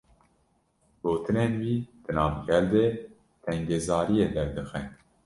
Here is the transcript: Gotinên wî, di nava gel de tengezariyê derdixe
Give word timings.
Gotinên 1.01 1.51
wî, 1.61 1.75
di 2.03 2.11
nava 2.15 2.39
gel 2.47 2.65
de 2.73 2.85
tengezariyê 3.43 4.27
derdixe 4.35 4.79